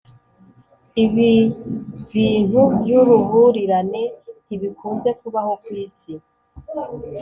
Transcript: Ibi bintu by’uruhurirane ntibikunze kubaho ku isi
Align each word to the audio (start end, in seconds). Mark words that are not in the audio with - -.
Ibi 1.03 1.31
bintu 2.13 2.61
by’uruhurirane 2.79 4.03
ntibikunze 4.45 5.09
kubaho 5.19 5.53
ku 5.63 5.69
isi 5.83 6.13